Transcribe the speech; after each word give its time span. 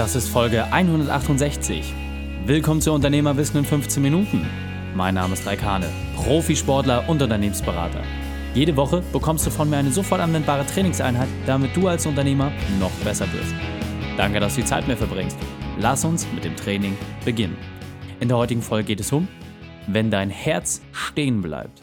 Das 0.00 0.14
ist 0.16 0.30
Folge 0.30 0.64
168. 0.64 1.92
Willkommen 2.46 2.80
zu 2.80 2.90
Unternehmerwissen 2.90 3.58
in 3.58 3.66
15 3.66 4.02
Minuten. 4.02 4.46
Mein 4.94 5.12
Name 5.16 5.34
ist 5.34 5.46
Raikane, 5.46 5.90
Profisportler 6.16 7.06
und 7.06 7.20
Unternehmensberater. 7.20 8.02
Jede 8.54 8.74
Woche 8.76 9.02
bekommst 9.12 9.46
du 9.46 9.50
von 9.50 9.68
mir 9.68 9.76
eine 9.76 9.92
sofort 9.92 10.22
anwendbare 10.22 10.64
Trainingseinheit, 10.64 11.28
damit 11.44 11.76
du 11.76 11.86
als 11.86 12.06
Unternehmer 12.06 12.50
noch 12.78 12.90
besser 13.04 13.30
wirst. 13.34 13.52
Danke, 14.16 14.40
dass 14.40 14.54
du 14.54 14.62
die 14.62 14.66
Zeit 14.66 14.88
mir 14.88 14.96
verbringst. 14.96 15.36
Lass 15.78 16.02
uns 16.06 16.26
mit 16.32 16.44
dem 16.44 16.56
Training 16.56 16.96
beginnen. 17.26 17.58
In 18.20 18.28
der 18.28 18.38
heutigen 18.38 18.62
Folge 18.62 18.86
geht 18.86 19.00
es 19.00 19.12
um, 19.12 19.28
wenn 19.86 20.10
dein 20.10 20.30
Herz 20.30 20.80
stehen 20.92 21.42
bleibt. 21.42 21.82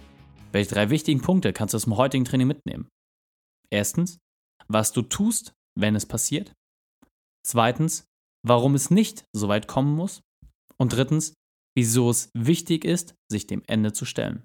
Welche 0.52 0.74
drei 0.74 0.90
wichtigen 0.90 1.22
Punkte 1.22 1.54
kannst 1.54 1.76
du 1.76 1.78
aus 1.78 1.84
dem 1.84 1.98
heutigen 1.98 2.26
Training 2.26 2.48
mitnehmen? 2.48 2.88
Erstens, 3.70 4.18
was 4.68 4.92
du 4.92 5.04
tust, 5.04 5.54
wenn 5.76 5.96
es 5.96 6.08
passiert. 6.08 6.57
Zweitens, 7.48 8.06
warum 8.46 8.76
es 8.76 8.92
nicht 8.92 9.26
so 9.34 9.48
weit 9.48 9.68
kommen 9.68 9.96
muss. 9.96 10.22
Und 10.78 10.94
drittens, 10.94 11.34
wieso 11.78 12.10
es 12.10 12.30
wichtig 12.34 12.84
ist, 12.84 13.16
sich 13.32 13.48
dem 13.48 13.64
Ende 13.68 13.94
zu 13.94 14.06
stellen. 14.06 14.44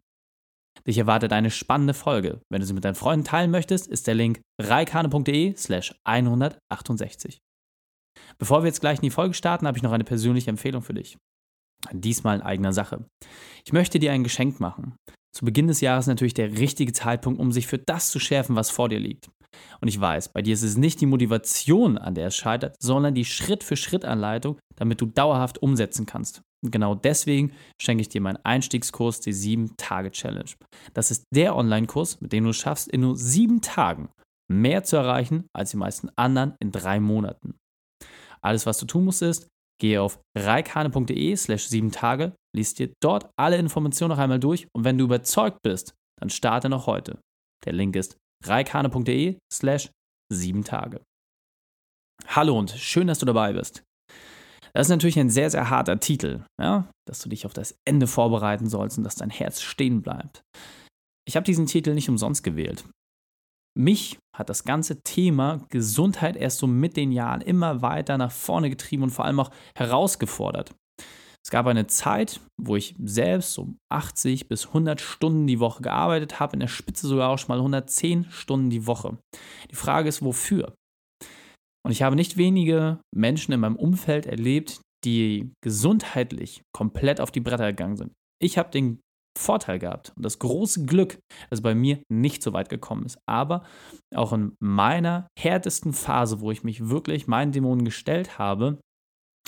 Dich 0.87 0.99
erwartet 0.99 1.33
eine 1.33 1.51
spannende 1.51 1.95
Folge. 1.95 2.41
Wenn 2.51 2.61
du 2.61 2.67
sie 2.67 2.73
mit 2.73 2.85
deinen 2.85 2.95
Freunden 2.95 3.25
teilen 3.25 3.51
möchtest, 3.51 3.89
ist 3.89 4.07
der 4.07 4.15
Link 4.15 4.41
reikane.de 4.61 5.55
slash 5.57 5.95
168. 6.05 7.39
Bevor 8.39 8.63
wir 8.63 8.69
jetzt 8.69 8.81
gleich 8.81 8.99
in 8.99 9.03
die 9.05 9.11
Folge 9.11 9.35
starten, 9.35 9.67
habe 9.67 9.77
ich 9.77 9.83
noch 9.83 9.93
eine 9.93 10.05
persönliche 10.05 10.51
Empfehlung 10.51 10.83
für 10.83 10.95
dich. 10.95 11.19
Diesmal 11.91 12.37
in 12.37 12.43
eigener 12.43 12.73
Sache. 12.73 13.05
Ich 13.65 13.73
möchte 13.73 13.99
dir 13.99 14.13
ein 14.13 14.25
Geschenk 14.25 14.61
machen. 14.61 14.97
Zu 15.35 15.45
Beginn 15.45 15.67
des 15.67 15.81
Jahres 15.81 16.07
natürlich 16.07 16.35
der 16.35 16.59
richtige 16.59 16.93
Zeitpunkt, 16.93 17.41
um 17.41 17.53
sich 17.53 17.67
für 17.67 17.79
das 17.79 18.11
zu 18.11 18.21
schärfen, 18.21 18.55
was 18.55 18.71
vor 18.71 18.89
dir 18.89 19.01
liegt. 19.01 19.29
Und 19.81 19.89
ich 19.89 20.01
weiß, 20.01 20.31
bei 20.31 20.43
dir 20.43 20.55
ist 20.55 20.63
es 20.63 20.77
nicht 20.77 21.01
die 21.01 21.07
Motivation, 21.07 21.99
an 21.99 22.15
der 22.15 22.29
es 22.29 22.37
scheitert, 22.37 22.77
sondern 22.81 23.15
die 23.15 23.25
Schritt-für-Schritt-Anleitung, 23.25 24.59
damit 24.77 25.01
du 25.01 25.07
dauerhaft 25.07 25.63
umsetzen 25.63 26.07
kannst. 26.07 26.43
Und 26.65 26.71
genau 26.71 26.95
deswegen 26.95 27.53
schenke 27.81 28.03
ich 28.03 28.09
dir 28.09 28.21
meinen 28.21 28.39
Einstiegskurs, 28.45 29.21
die 29.21 29.35
7-Tage-Challenge. 29.35 30.51
Das 30.95 31.11
ist 31.11 31.25
der 31.35 31.57
Online-Kurs, 31.57 32.21
mit 32.21 32.33
dem 32.33 32.45
du 32.45 32.51
es 32.51 32.57
schaffst, 32.57 32.89
in 32.89 33.01
nur 33.01 33.17
sieben 33.17 33.61
Tagen 33.61 34.09
mehr 34.51 34.85
zu 34.85 34.97
erreichen 34.97 35.47
als 35.55 35.71
die 35.71 35.77
meisten 35.77 36.11
anderen 36.17 36.55
in 36.61 36.71
drei 36.71 37.01
Monaten. 37.01 37.55
Alles, 38.41 38.67
was 38.67 38.79
du 38.79 38.87
tun 38.87 39.05
musst, 39.05 39.23
ist, 39.23 39.49
gehe 39.81 40.01
auf 40.01 40.21
reikane.de 40.37 41.37
slash 41.37 41.67
7 41.67 41.91
Tage, 41.91 42.35
liest 42.55 42.79
dir 42.79 42.93
dort 43.03 43.31
alle 43.37 43.57
Informationen 43.57 44.11
noch 44.11 44.23
einmal 44.23 44.41
durch 44.41 44.69
und 44.77 44.85
wenn 44.85 44.99
du 44.99 45.05
überzeugt 45.05 45.59
bist, 45.63 45.95
dann 46.21 46.31
starte 46.31 46.69
noch 46.69 46.87
heute. 46.87 47.19
Der 47.65 47.73
Link 47.73 47.97
ist 47.97 48.17
reikane.de 48.45 49.39
slash 49.53 49.91
7 50.33 50.65
Tage. 50.65 51.01
Hallo 52.27 52.59
und 52.59 52.71
schön, 52.71 53.07
dass 53.07 53.19
du 53.19 53.27
dabei 53.27 53.53
bist. 53.53 53.83
Das 54.75 54.87
ist 54.87 54.91
natürlich 54.91 55.19
ein 55.19 55.29
sehr, 55.29 55.51
sehr 55.51 55.69
harter 55.69 56.01
Titel, 56.01 56.45
ja? 56.59 56.89
dass 57.07 57.21
du 57.21 57.29
dich 57.29 57.45
auf 57.45 57.53
das 57.53 57.75
Ende 57.85 58.07
vorbereiten 58.07 58.69
sollst 58.69 58.97
und 58.97 59.05
dass 59.05 59.17
dein 59.17 59.31
Herz 59.31 59.61
stehen 59.61 60.03
bleibt. 60.03 60.43
Ich 61.27 61.37
habe 61.37 61.45
diesen 61.45 61.67
Titel 61.67 61.95
nicht 61.95 62.09
umsonst 62.09 62.43
gewählt. 62.43 62.85
Mich 63.79 64.19
hat 64.37 64.51
das 64.51 64.65
ganze 64.65 65.03
Thema 65.03 65.65
Gesundheit 65.69 66.37
erst 66.37 66.59
so 66.59 66.67
mit 66.67 66.97
den 66.97 67.13
Jahren 67.13 67.41
immer 67.41 67.83
weiter 67.83 68.19
nach 68.19 68.33
vorne 68.33 68.71
getrieben 68.71 69.03
und 69.03 69.11
vor 69.11 69.25
allem 69.25 69.41
auch 69.41 69.51
herausgefordert. 69.77 70.75
Es 71.45 71.51
gab 71.51 71.67
eine 71.67 71.89
Zeit, 71.89 72.41
wo 72.61 72.77
ich 72.77 72.95
selbst 73.03 73.55
so 73.55 73.75
80 73.91 74.49
bis 74.49 74.69
100 74.69 75.01
Stunden 75.01 75.47
die 75.47 75.59
Woche 75.59 75.83
gearbeitet 75.83 76.39
habe, 76.39 76.55
in 76.55 76.61
der 76.61 76.69
Spitze 76.69 77.09
sogar 77.09 77.31
auch 77.31 77.39
schon 77.39 77.49
mal 77.49 77.59
110 77.59 78.31
Stunden 78.31 78.71
die 78.71 78.87
Woche. 78.87 79.19
Die 79.71 79.77
Frage 79.77 80.09
ist, 80.09 80.23
wofür? 80.23 80.75
Und 81.85 81.91
ich 81.91 82.03
habe 82.03 82.15
nicht 82.15 82.37
wenige 82.37 83.01
Menschen 83.15 83.53
in 83.53 83.61
meinem 83.61 83.77
Umfeld 83.77 84.27
erlebt, 84.27 84.81
die 85.05 85.53
gesundheitlich 85.65 86.63
komplett 86.73 87.21
auf 87.21 87.33
die 87.33 87.41
Bretter 87.41 87.67
gegangen 87.73 87.97
sind. 87.97 88.13
Ich 88.41 88.57
habe 88.57 88.71
den 88.71 89.01
Vorteil 89.37 89.79
gehabt 89.79 90.13
und 90.17 90.25
das 90.25 90.39
große 90.39 90.85
Glück, 90.85 91.19
dass 91.51 91.63
bei 91.63 91.75
mir 91.75 92.03
nicht 92.09 92.43
so 92.43 92.53
weit 92.53 92.69
gekommen 92.69 93.05
ist. 93.05 93.19
Aber 93.27 93.65
auch 94.15 94.33
in 94.33 94.55
meiner 94.61 95.27
härtesten 95.39 95.93
Phase, 95.93 96.41
wo 96.41 96.51
ich 96.51 96.65
mich 96.65 96.89
wirklich 96.89 97.27
meinen 97.27 97.51
Dämonen 97.51 97.85
gestellt 97.85 98.39
habe, 98.39 98.79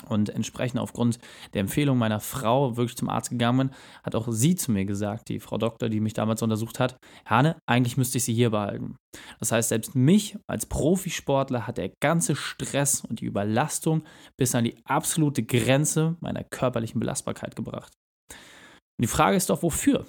und 0.07 0.29
entsprechend 0.29 0.79
aufgrund 0.79 1.19
der 1.53 1.61
Empfehlung 1.61 1.97
meiner 1.97 2.19
Frau 2.19 2.77
wirklich 2.77 2.97
zum 2.97 3.09
Arzt 3.09 3.29
gegangen 3.29 3.57
bin, 3.57 3.69
hat 4.03 4.15
auch 4.15 4.27
sie 4.29 4.55
zu 4.55 4.71
mir 4.71 4.85
gesagt, 4.85 5.29
die 5.29 5.39
Frau 5.39 5.57
Doktor, 5.57 5.89
die 5.89 5.99
mich 5.99 6.13
damals 6.13 6.41
untersucht 6.41 6.79
hat, 6.79 6.97
Hane, 7.25 7.57
eigentlich 7.65 7.97
müsste 7.97 8.17
ich 8.17 8.25
sie 8.25 8.33
hier 8.33 8.51
behalten. 8.51 8.95
Das 9.39 9.51
heißt, 9.51 9.69
selbst 9.69 9.95
mich 9.95 10.37
als 10.47 10.65
Profisportler 10.65 11.65
hat 11.65 11.77
der 11.77 11.91
ganze 12.01 12.35
Stress 12.35 13.01
und 13.01 13.21
die 13.21 13.25
Überlastung 13.25 14.03
bis 14.37 14.53
an 14.55 14.65
die 14.65 14.75
absolute 14.85 15.43
Grenze 15.43 16.17
meiner 16.19 16.43
körperlichen 16.43 16.99
Belastbarkeit 16.99 17.55
gebracht. 17.55 17.93
Und 18.29 19.03
die 19.03 19.07
Frage 19.07 19.37
ist 19.37 19.49
doch, 19.49 19.63
wofür? 19.63 20.05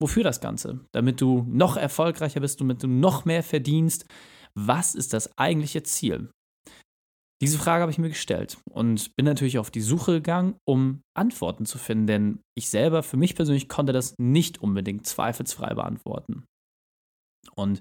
Wofür 0.00 0.24
das 0.24 0.40
Ganze? 0.40 0.80
Damit 0.92 1.20
du 1.20 1.46
noch 1.48 1.76
erfolgreicher 1.76 2.40
bist, 2.40 2.60
damit 2.60 2.82
du 2.82 2.86
noch 2.86 3.24
mehr 3.24 3.42
verdienst. 3.42 4.06
Was 4.54 4.94
ist 4.94 5.12
das 5.12 5.30
eigentliche 5.38 5.82
Ziel? 5.82 6.30
Diese 7.42 7.58
Frage 7.58 7.82
habe 7.82 7.92
ich 7.92 7.98
mir 7.98 8.08
gestellt 8.08 8.58
und 8.70 9.14
bin 9.14 9.26
natürlich 9.26 9.58
auf 9.58 9.70
die 9.70 9.82
Suche 9.82 10.12
gegangen, 10.12 10.56
um 10.66 11.02
Antworten 11.14 11.66
zu 11.66 11.76
finden, 11.76 12.06
denn 12.06 12.40
ich 12.56 12.70
selber, 12.70 13.02
für 13.02 13.18
mich 13.18 13.34
persönlich, 13.34 13.68
konnte 13.68 13.92
das 13.92 14.14
nicht 14.18 14.62
unbedingt 14.62 15.06
zweifelsfrei 15.06 15.74
beantworten. 15.74 16.44
Und 17.54 17.80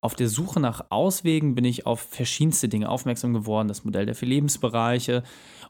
auf 0.00 0.14
der 0.14 0.28
Suche 0.28 0.58
nach 0.58 0.86
Auswegen 0.90 1.54
bin 1.54 1.64
ich 1.64 1.86
auf 1.86 2.00
verschiedenste 2.00 2.68
Dinge 2.68 2.88
aufmerksam 2.88 3.32
geworden, 3.32 3.68
das 3.68 3.84
Modell 3.84 4.06
der 4.06 4.14
vier 4.14 4.28
Lebensbereiche 4.28 5.22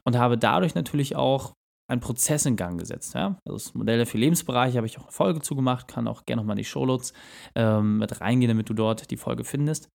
und 0.04 0.16
habe 0.16 0.38
dadurch 0.38 0.74
natürlich 0.74 1.16
auch 1.16 1.54
einen 1.90 2.00
Prozess 2.00 2.46
in 2.46 2.56
Gang 2.56 2.78
gesetzt. 2.78 3.14
Ja? 3.14 3.38
Also 3.44 3.58
das 3.58 3.74
Modell 3.74 3.98
der 3.98 4.06
vier 4.06 4.20
Lebensbereiche 4.20 4.76
habe 4.78 4.86
ich 4.86 4.98
auch 4.98 5.04
eine 5.04 5.12
Folge 5.12 5.40
zugemacht, 5.40 5.88
kann 5.88 6.08
auch 6.08 6.24
gerne 6.24 6.40
nochmal 6.40 6.54
in 6.54 6.62
die 6.62 6.68
Shownotes 6.68 7.12
ähm, 7.54 7.98
mit 7.98 8.20
reingehen, 8.20 8.48
damit 8.48 8.68
du 8.68 8.74
dort 8.74 9.10
die 9.10 9.16
Folge 9.16 9.44
findest. 9.44 9.88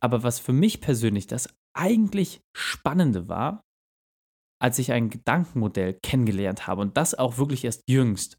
Aber 0.00 0.22
was 0.22 0.38
für 0.38 0.52
mich 0.52 0.80
persönlich 0.80 1.26
das 1.26 1.48
eigentlich 1.74 2.40
Spannende 2.56 3.28
war, 3.28 3.62
als 4.60 4.78
ich 4.78 4.92
ein 4.92 5.10
Gedankenmodell 5.10 5.98
kennengelernt 6.02 6.66
habe 6.66 6.82
und 6.82 6.96
das 6.96 7.14
auch 7.14 7.38
wirklich 7.38 7.64
erst 7.64 7.82
jüngst. 7.88 8.38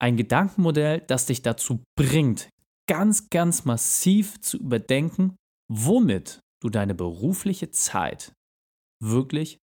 Ein 0.00 0.16
Gedankenmodell, 0.16 1.00
das 1.02 1.26
dich 1.26 1.42
dazu 1.42 1.84
bringt, 1.96 2.48
ganz, 2.88 3.30
ganz 3.30 3.64
massiv 3.64 4.40
zu 4.40 4.58
überdenken, 4.58 5.36
womit 5.70 6.40
du 6.62 6.68
deine 6.68 6.94
berufliche 6.94 7.70
Zeit 7.70 8.32
wirklich 9.02 9.58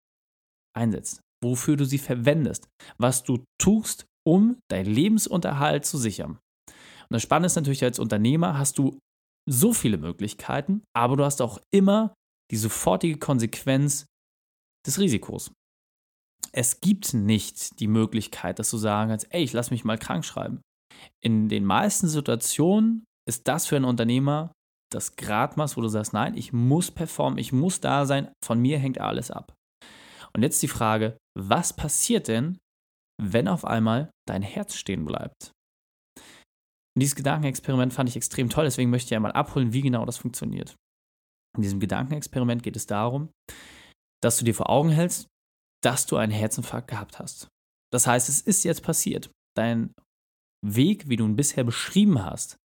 einsetzt, 0.75 1.22
wofür 1.44 1.75
du 1.75 1.85
sie 1.85 1.97
verwendest, 1.97 2.68
was 2.97 3.24
du 3.24 3.44
tust, 3.59 4.06
um 4.25 4.59
deinen 4.69 4.94
Lebensunterhalt 4.94 5.85
zu 5.85 5.97
sichern. 5.97 6.39
Und 7.09 7.13
das 7.13 7.24
Spannende 7.24 7.47
ist 7.47 7.56
natürlich, 7.56 7.84
als 7.84 8.00
Unternehmer 8.00 8.57
hast 8.57 8.78
du 8.78 9.00
so 9.49 9.73
viele 9.73 9.97
Möglichkeiten, 9.97 10.83
aber 10.95 11.17
du 11.17 11.23
hast 11.23 11.41
auch 11.41 11.59
immer 11.73 12.13
die 12.51 12.57
sofortige 12.57 13.17
Konsequenz 13.17 14.05
des 14.85 14.99
Risikos. 14.99 15.51
Es 16.51 16.79
gibt 16.81 17.13
nicht 17.13 17.79
die 17.79 17.87
Möglichkeit, 17.87 18.59
dass 18.59 18.69
du 18.69 18.77
sagen 18.77 19.09
kannst, 19.09 19.27
ey, 19.31 19.43
ich 19.43 19.53
lass 19.53 19.71
mich 19.71 19.83
mal 19.83 19.97
krank 19.97 20.25
schreiben. 20.25 20.61
In 21.21 21.49
den 21.49 21.65
meisten 21.65 22.07
Situationen 22.07 23.05
ist 23.27 23.47
das 23.47 23.67
für 23.67 23.75
einen 23.75 23.85
Unternehmer 23.85 24.51
das 24.91 25.17
Gradmaß, 25.17 25.75
wo 25.75 25.81
du 25.81 25.89
sagst, 25.89 26.13
nein, 26.13 26.37
ich 26.37 26.53
muss 26.53 26.91
performen, 26.91 27.39
ich 27.39 27.51
muss 27.51 27.81
da 27.81 28.05
sein, 28.05 28.31
von 28.43 28.59
mir 28.59 28.79
hängt 28.79 29.01
alles 29.01 29.31
ab. 29.31 29.53
Und 30.33 30.43
jetzt 30.43 30.61
die 30.61 30.69
Frage, 30.69 31.17
was 31.37 31.75
passiert 31.75 32.27
denn, 32.27 32.57
wenn 33.21 33.47
auf 33.47 33.65
einmal 33.65 34.09
dein 34.27 34.41
Herz 34.41 34.75
stehen 34.75 35.03
bleibt? 35.03 35.51
Und 36.97 37.01
dieses 37.01 37.13
Gedankenexperiment 37.13 37.93
fand 37.93 38.09
ich 38.09 38.15
extrem 38.15 38.49
toll, 38.49 38.65
deswegen 38.65 38.89
möchte 38.89 39.09
ich 39.09 39.15
einmal 39.15 39.33
abholen, 39.33 39.71
wie 39.71 39.83
genau 39.83 40.03
das 40.03 40.17
funktioniert. 40.17 40.75
In 41.55 41.61
diesem 41.61 41.79
Gedankenexperiment 41.79 42.63
geht 42.63 42.75
es 42.75 42.87
darum, 42.87 43.29
dass 44.23 44.39
du 44.39 44.45
dir 44.45 44.55
vor 44.55 44.71
Augen 44.71 44.89
hältst, 44.89 45.27
dass 45.83 46.07
du 46.07 46.17
einen 46.17 46.31
Herzinfarkt 46.31 46.88
gehabt 46.88 47.19
hast. 47.19 47.49
Das 47.94 48.07
heißt, 48.07 48.29
es 48.29 48.41
ist 48.41 48.63
jetzt 48.63 48.81
passiert. 48.81 49.29
Dein 49.55 49.94
Weg, 50.65 51.07
wie 51.07 51.17
du 51.17 51.25
ihn 51.25 51.35
bisher 51.35 51.63
beschrieben 51.63 52.25
hast, 52.25 52.57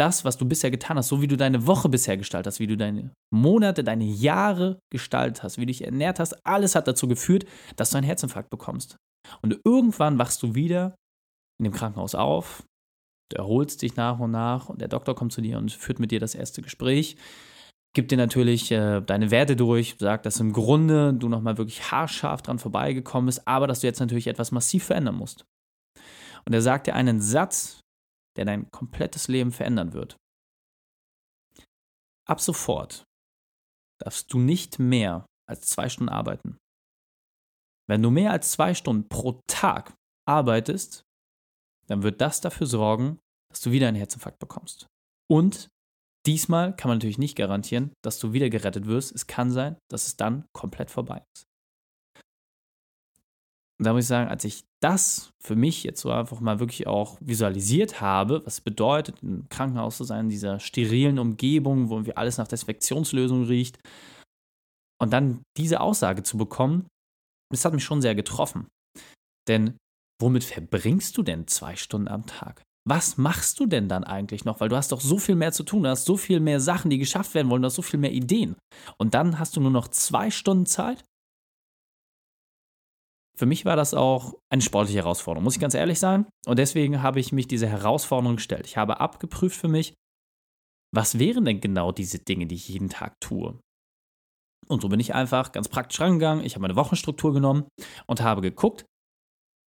das, 0.00 0.24
was 0.24 0.36
du 0.36 0.46
bisher 0.46 0.72
getan 0.72 0.96
hast, 0.96 1.06
so 1.06 1.22
wie 1.22 1.28
du 1.28 1.36
deine 1.36 1.68
Woche 1.68 1.88
bisher 1.88 2.16
gestaltet 2.16 2.54
hast, 2.54 2.58
wie 2.58 2.66
du 2.66 2.76
deine 2.76 3.12
Monate, 3.32 3.84
deine 3.84 4.06
Jahre 4.06 4.80
gestaltet 4.92 5.44
hast, 5.44 5.58
wie 5.58 5.62
du 5.62 5.66
dich 5.66 5.84
ernährt 5.84 6.18
hast, 6.18 6.44
alles 6.44 6.74
hat 6.74 6.88
dazu 6.88 7.06
geführt, 7.06 7.44
dass 7.76 7.90
du 7.90 7.98
einen 7.98 8.06
Herzinfarkt 8.06 8.50
bekommst. 8.50 8.96
Und 9.42 9.60
irgendwann 9.64 10.18
wachst 10.18 10.42
du 10.42 10.56
wieder 10.56 10.96
in 11.60 11.66
dem 11.66 11.72
Krankenhaus 11.72 12.16
auf, 12.16 12.64
Du 13.30 13.36
erholst 13.38 13.82
dich 13.82 13.96
nach 13.96 14.18
und 14.18 14.30
nach 14.30 14.68
und 14.68 14.80
der 14.80 14.88
Doktor 14.88 15.14
kommt 15.14 15.32
zu 15.32 15.40
dir 15.40 15.58
und 15.58 15.72
führt 15.72 15.98
mit 15.98 16.10
dir 16.10 16.20
das 16.20 16.34
erste 16.34 16.62
Gespräch. 16.62 17.16
Gibt 17.94 18.10
dir 18.10 18.18
natürlich 18.18 18.70
äh, 18.70 19.00
deine 19.00 19.30
Werte 19.30 19.56
durch, 19.56 19.96
sagt, 19.98 20.26
dass 20.26 20.38
im 20.38 20.52
Grunde 20.52 21.14
du 21.14 21.28
nochmal 21.28 21.58
wirklich 21.58 21.90
haarscharf 21.90 22.42
dran 22.42 22.58
vorbeigekommen 22.58 23.26
bist, 23.26 23.48
aber 23.48 23.66
dass 23.66 23.80
du 23.80 23.86
jetzt 23.86 24.00
natürlich 24.00 24.26
etwas 24.26 24.52
massiv 24.52 24.84
verändern 24.84 25.16
musst. 25.16 25.44
Und 26.44 26.52
er 26.52 26.62
sagt 26.62 26.86
dir 26.86 26.94
einen 26.94 27.20
Satz, 27.20 27.80
der 28.36 28.44
dein 28.44 28.70
komplettes 28.70 29.28
Leben 29.28 29.50
verändern 29.50 29.92
wird. 29.92 30.16
Ab 32.28 32.40
sofort 32.40 33.04
darfst 34.00 34.32
du 34.32 34.38
nicht 34.38 34.78
mehr 34.78 35.26
als 35.48 35.62
zwei 35.62 35.88
Stunden 35.88 36.12
arbeiten. 36.12 36.58
Wenn 37.88 38.02
du 38.02 38.10
mehr 38.10 38.32
als 38.32 38.52
zwei 38.52 38.74
Stunden 38.74 39.08
pro 39.08 39.40
Tag 39.46 39.94
arbeitest, 40.28 41.05
dann 41.88 42.02
wird 42.02 42.20
das 42.20 42.40
dafür 42.40 42.66
sorgen, 42.66 43.18
dass 43.50 43.60
du 43.60 43.70
wieder 43.70 43.88
einen 43.88 43.96
Herzinfarkt 43.96 44.38
bekommst. 44.38 44.86
Und 45.30 45.68
diesmal 46.26 46.74
kann 46.74 46.88
man 46.88 46.98
natürlich 46.98 47.18
nicht 47.18 47.36
garantieren, 47.36 47.92
dass 48.04 48.18
du 48.18 48.32
wieder 48.32 48.50
gerettet 48.50 48.86
wirst. 48.86 49.14
Es 49.14 49.26
kann 49.26 49.50
sein, 49.50 49.76
dass 49.90 50.06
es 50.06 50.16
dann 50.16 50.44
komplett 50.52 50.90
vorbei 50.90 51.22
ist. 51.34 51.44
Und 53.78 53.84
da 53.84 53.92
muss 53.92 54.04
ich 54.04 54.08
sagen, 54.08 54.30
als 54.30 54.44
ich 54.44 54.64
das 54.82 55.30
für 55.42 55.54
mich 55.54 55.84
jetzt 55.84 56.00
so 56.00 56.10
einfach 56.10 56.40
mal 56.40 56.60
wirklich 56.60 56.86
auch 56.86 57.18
visualisiert 57.20 58.00
habe, 58.00 58.44
was 58.46 58.54
es 58.54 58.60
bedeutet, 58.62 59.22
im 59.22 59.48
Krankenhaus 59.50 59.98
zu 59.98 60.04
sein, 60.04 60.26
in 60.26 60.28
dieser 60.30 60.60
sterilen 60.60 61.18
Umgebung, 61.18 61.90
wo 61.90 61.94
irgendwie 61.94 62.16
alles 62.16 62.38
nach 62.38 62.48
Desinfektionslösung 62.48 63.44
riecht, 63.44 63.78
und 64.98 65.12
dann 65.12 65.42
diese 65.58 65.80
Aussage 65.80 66.22
zu 66.22 66.38
bekommen, 66.38 66.86
das 67.52 67.64
hat 67.66 67.74
mich 67.74 67.84
schon 67.84 68.00
sehr 68.00 68.14
getroffen. 68.14 68.66
Denn 69.46 69.76
womit 70.20 70.44
verbringst 70.44 71.16
du 71.16 71.22
denn 71.22 71.46
zwei 71.46 71.76
Stunden 71.76 72.08
am 72.08 72.26
Tag? 72.26 72.62
Was 72.88 73.16
machst 73.16 73.58
du 73.58 73.66
denn 73.66 73.88
dann 73.88 74.04
eigentlich 74.04 74.44
noch? 74.44 74.60
Weil 74.60 74.68
du 74.68 74.76
hast 74.76 74.92
doch 74.92 75.00
so 75.00 75.18
viel 75.18 75.34
mehr 75.34 75.52
zu 75.52 75.64
tun, 75.64 75.82
du 75.82 75.88
hast 75.88 76.04
so 76.04 76.16
viel 76.16 76.38
mehr 76.38 76.60
Sachen, 76.60 76.88
die 76.88 76.98
geschafft 76.98 77.34
werden 77.34 77.50
wollen, 77.50 77.62
du 77.62 77.66
hast 77.66 77.74
so 77.74 77.82
viel 77.82 77.98
mehr 77.98 78.12
Ideen. 78.12 78.56
Und 78.96 79.14
dann 79.14 79.40
hast 79.40 79.56
du 79.56 79.60
nur 79.60 79.72
noch 79.72 79.88
zwei 79.88 80.30
Stunden 80.30 80.66
Zeit? 80.66 81.04
Für 83.36 83.46
mich 83.46 83.64
war 83.64 83.76
das 83.76 83.92
auch 83.92 84.34
eine 84.50 84.62
sportliche 84.62 85.00
Herausforderung, 85.00 85.44
muss 85.44 85.56
ich 85.56 85.60
ganz 85.60 85.74
ehrlich 85.74 85.98
sein. 85.98 86.26
Und 86.46 86.58
deswegen 86.58 87.02
habe 87.02 87.20
ich 87.20 87.32
mich 87.32 87.48
diese 87.48 87.66
Herausforderung 87.66 88.36
gestellt. 88.36 88.66
Ich 88.66 88.76
habe 88.76 89.00
abgeprüft 89.00 89.56
für 89.56 89.68
mich, 89.68 89.94
was 90.94 91.18
wären 91.18 91.44
denn 91.44 91.60
genau 91.60 91.92
diese 91.92 92.20
Dinge, 92.20 92.46
die 92.46 92.54
ich 92.54 92.68
jeden 92.68 92.88
Tag 92.88 93.20
tue? 93.20 93.58
Und 94.68 94.80
so 94.80 94.88
bin 94.88 95.00
ich 95.00 95.14
einfach 95.14 95.52
ganz 95.52 95.68
praktisch 95.68 96.00
rangegangen. 96.00 96.44
Ich 96.44 96.54
habe 96.54 96.62
meine 96.62 96.76
Wochenstruktur 96.76 97.34
genommen 97.34 97.68
und 98.06 98.22
habe 98.22 98.40
geguckt, 98.40 98.86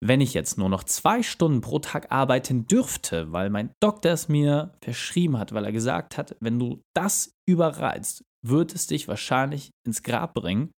wenn 0.00 0.20
ich 0.20 0.34
jetzt 0.34 0.58
nur 0.58 0.68
noch 0.68 0.84
zwei 0.84 1.22
Stunden 1.22 1.60
pro 1.60 1.78
Tag 1.78 2.12
arbeiten 2.12 2.66
dürfte, 2.66 3.32
weil 3.32 3.50
mein 3.50 3.72
Doktor 3.80 4.12
es 4.12 4.28
mir 4.28 4.74
verschrieben 4.80 5.38
hat, 5.38 5.52
weil 5.52 5.64
er 5.64 5.72
gesagt 5.72 6.16
hat, 6.16 6.36
wenn 6.40 6.58
du 6.58 6.82
das 6.94 7.34
überreizt, 7.48 8.24
wird 8.46 8.74
es 8.74 8.86
dich 8.86 9.08
wahrscheinlich 9.08 9.70
ins 9.84 10.02
Grab 10.02 10.34
bringen. 10.34 10.70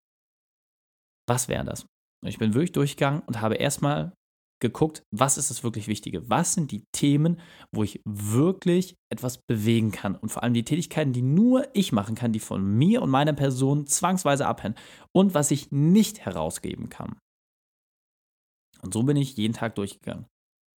Was 1.28 1.49
wäre 1.49 1.64
das? 1.64 1.87
Ich 2.25 2.38
bin 2.38 2.55
wirklich 2.55 2.72
durchgegangen 2.72 3.22
und 3.26 3.40
habe 3.40 3.56
erstmal 3.56 4.12
geguckt, 4.61 5.02
was 5.11 5.38
ist 5.38 5.50
das 5.50 5.64
wirklich 5.64 5.88
Wichtige? 5.88 6.28
Was 6.28 6.55
sind 6.55 6.70
die 6.70 6.84
Themen, 6.93 7.40
wo 7.72 7.82
ich 7.82 8.00
wirklich 8.05 8.94
etwas 9.11 9.38
bewegen 9.38 9.90
kann? 9.90 10.17
Und 10.17 10.31
vor 10.31 10.43
allem 10.43 10.55
die 10.55 10.64
Tätigkeiten, 10.64 11.12
die 11.12 11.22
nur 11.22 11.67
ich 11.75 11.93
machen 11.93 12.14
kann, 12.14 12.32
die 12.32 12.40
von 12.40 12.62
mir 12.62 13.02
und 13.02 13.11
meiner 13.11 13.32
Person 13.32 13.87
zwangsweise 13.87 14.46
abhängen. 14.46 14.76
Und 15.12 15.34
was 15.34 15.50
ich 15.50 15.70
nicht 15.70 16.20
herausgeben 16.20 16.90
kann. 16.90 17.17
Und 18.82 18.94
so 18.94 19.03
bin 19.03 19.17
ich 19.17 19.37
jeden 19.37 19.55
Tag 19.55 19.75
durchgegangen. 19.75 20.27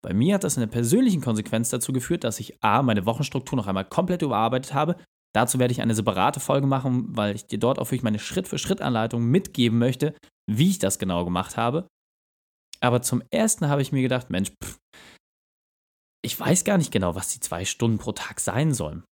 Bei 0.03 0.13
mir 0.13 0.35
hat 0.35 0.43
das 0.43 0.57
in 0.57 0.61
der 0.61 0.67
persönlichen 0.67 1.21
Konsequenz 1.21 1.69
dazu 1.69 1.93
geführt, 1.93 2.23
dass 2.23 2.39
ich 2.39 2.63
A, 2.63 2.81
meine 2.81 3.05
Wochenstruktur 3.05 3.55
noch 3.55 3.67
einmal 3.67 3.85
komplett 3.85 4.23
überarbeitet 4.23 4.73
habe. 4.73 4.95
Dazu 5.33 5.59
werde 5.59 5.71
ich 5.71 5.81
eine 5.81 5.93
separate 5.93 6.39
Folge 6.39 6.67
machen, 6.67 7.15
weil 7.15 7.35
ich 7.35 7.45
dir 7.45 7.59
dort 7.59 7.79
auch 7.79 7.85
wirklich 7.87 8.03
meine 8.03 8.19
Schritt-für-Schritt-Anleitung 8.19 9.23
mitgeben 9.23 9.77
möchte, 9.77 10.15
wie 10.49 10.69
ich 10.69 10.79
das 10.79 10.99
genau 10.99 11.23
gemacht 11.23 11.55
habe. 11.55 11.87
Aber 12.81 13.01
zum 13.03 13.21
ersten 13.29 13.67
habe 13.67 13.81
ich 13.81 13.91
mir 13.91 14.01
gedacht, 14.01 14.31
Mensch, 14.31 14.51
pff, 14.63 14.79
ich 16.23 16.39
weiß 16.39 16.63
gar 16.63 16.77
nicht 16.77 16.91
genau, 16.91 17.15
was 17.15 17.29
die 17.29 17.39
zwei 17.39 17.63
Stunden 17.65 17.99
pro 17.99 18.11
Tag 18.11 18.39
sein 18.39 18.73
sollen. 18.73 19.03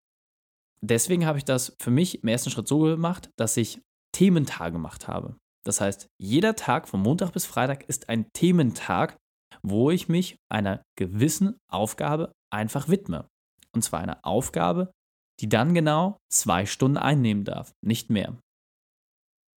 Deswegen 0.80 1.26
habe 1.26 1.38
ich 1.38 1.44
das 1.44 1.76
für 1.80 1.90
mich 1.90 2.22
im 2.22 2.28
ersten 2.28 2.50
Schritt 2.50 2.68
so 2.68 2.80
gemacht, 2.80 3.30
dass 3.36 3.56
ich 3.56 3.80
Thementage 4.12 4.72
gemacht 4.72 5.08
habe. 5.08 5.36
Das 5.68 5.82
heißt, 5.82 6.08
jeder 6.18 6.56
Tag 6.56 6.88
von 6.88 7.02
Montag 7.02 7.32
bis 7.32 7.44
Freitag 7.44 7.84
ist 7.90 8.08
ein 8.08 8.32
Thementag, 8.32 9.18
wo 9.62 9.90
ich 9.90 10.08
mich 10.08 10.36
einer 10.50 10.82
gewissen 10.98 11.58
Aufgabe 11.70 12.32
einfach 12.50 12.88
widme. 12.88 13.28
Und 13.74 13.82
zwar 13.82 14.00
einer 14.00 14.24
Aufgabe, 14.24 14.90
die 15.40 15.48
dann 15.50 15.74
genau 15.74 16.16
zwei 16.32 16.64
Stunden 16.64 16.96
einnehmen 16.96 17.44
darf, 17.44 17.72
nicht 17.84 18.08
mehr. 18.08 18.38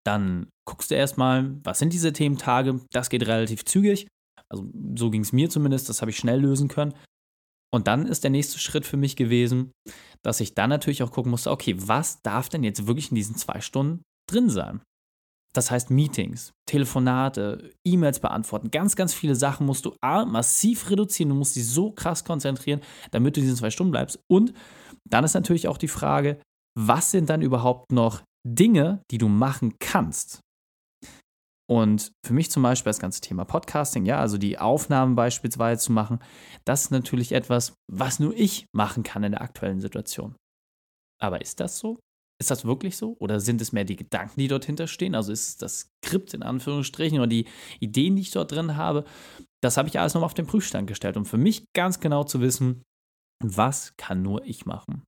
Dann 0.05 0.49
guckst 0.67 0.91
du 0.91 0.97
erstmal, 0.97 1.57
was 1.63 1.79
sind 1.79 1.93
diese 1.93 2.13
Thementage? 2.13 2.81
Das 2.91 3.09
geht 3.09 3.25
relativ 3.29 3.65
zügig. 3.65 4.09
Also 4.49 4.69
so 4.97 5.11
ging 5.11 5.21
es 5.21 5.33
mir 5.33 5.49
zumindest, 5.49 5.89
das 5.89 6.01
habe 6.01 6.11
ich 6.11 6.17
schnell 6.17 6.41
lösen 6.41 6.67
können. 6.67 6.93
Und 7.73 7.87
dann 7.87 8.07
ist 8.07 8.25
der 8.25 8.33
nächste 8.33 8.59
Schritt 8.59 8.85
für 8.85 8.97
mich 8.97 9.15
gewesen, 9.15 9.71
dass 10.25 10.41
ich 10.41 10.57
dann 10.57 10.71
natürlich 10.71 11.05
auch 11.05 11.13
gucken 11.13 11.31
musste, 11.31 11.53
okay, 11.53 11.77
was 11.79 12.21
darf 12.23 12.49
denn 12.49 12.65
jetzt 12.65 12.89
wirklich 12.89 13.11
in 13.11 13.15
diesen 13.15 13.37
zwei 13.37 13.61
Stunden 13.61 14.03
drin 14.29 14.51
sein? 14.51 14.83
Das 15.53 15.71
heißt 15.71 15.91
Meetings, 15.91 16.53
Telefonate, 16.67 17.73
E-Mails 17.85 18.21
beantworten, 18.21 18.71
ganz, 18.71 18.95
ganz 18.95 19.13
viele 19.13 19.35
Sachen 19.35 19.67
musst 19.67 19.85
du 19.85 19.97
A, 20.01 20.25
massiv 20.25 20.89
reduzieren, 20.91 21.31
du 21.31 21.35
musst 21.35 21.57
dich 21.57 21.67
so 21.67 21.91
krass 21.91 22.25
konzentrieren, 22.25 22.81
damit 23.11 23.37
du 23.37 23.41
diesen 23.41 23.57
zwei 23.57 23.71
Stunden 23.71 23.91
bleibst. 23.91 24.21
Und 24.29 24.53
dann 25.09 25.25
ist 25.25 25.35
natürlich 25.35 25.67
auch 25.67 25.79
die 25.79 25.89
Frage, 25.89 26.41
was 26.79 27.11
sind 27.11 27.31
dann 27.31 27.43
überhaupt 27.43 27.91
noch 27.91 28.23
Dinge, 28.47 29.03
die 29.11 29.19
du 29.19 29.29
machen 29.29 29.75
kannst. 29.81 30.41
Und 31.69 32.11
für 32.27 32.33
mich 32.33 32.51
zum 32.51 32.65
Beispiel 32.65 32.91
das 32.91 32.99
ganze 32.99 33.21
Thema 33.21 33.45
Podcasting, 33.45 34.05
ja, 34.05 34.19
also 34.19 34.39
die 34.39 34.59
Aufnahmen 34.59 35.15
beispielsweise 35.15 35.81
zu 35.81 35.93
machen, 35.93 36.19
das 36.65 36.83
ist 36.83 36.91
natürlich 36.91 37.31
etwas, 37.33 37.75
was 37.89 38.19
nur 38.19 38.35
ich 38.35 38.67
machen 38.73 39.05
kann 39.05 39.23
in 39.23 39.33
der 39.33 39.43
aktuellen 39.43 39.81
Situation. 39.81 40.35
Aber 41.21 41.41
ist 41.41 41.61
das 41.61 41.79
so? 41.79 41.99
Ist 42.41 42.51
das 42.51 42.65
wirklich 42.65 42.97
so? 42.97 43.17
Oder 43.19 43.39
sind 43.39 43.61
es 43.61 43.73
mehr 43.73 43.85
die 43.85 43.97
Gedanken, 43.97 44.41
die 44.41 44.49
dort 44.49 44.65
hinterstehen? 44.65 45.15
Also 45.15 45.31
ist 45.31 45.49
es 45.49 45.57
das 45.59 45.91
Skript 46.05 46.33
in 46.33 46.43
Anführungsstrichen 46.43 47.19
oder 47.19 47.27
die 47.27 47.47
Ideen, 47.81 48.17
die 48.17 48.23
ich 48.23 48.31
dort 48.31 48.51
drin 48.51 48.77
habe? 48.77 49.05
Das 49.63 49.77
habe 49.77 49.89
ich 49.89 50.01
alles 50.01 50.15
nochmal 50.15 50.27
auf 50.27 50.35
den 50.35 50.47
Prüfstand 50.47 50.87
gestellt, 50.87 51.19
um 51.19 51.27
für 51.27 51.37
mich 51.37 51.65
ganz 51.75 52.01
genau 52.01 52.25
zu 52.25 52.41
wissen, 52.41 52.83
was 53.45 53.95
kann 53.99 54.23
nur 54.23 54.45
ich 54.45 54.65
machen. 54.65 55.03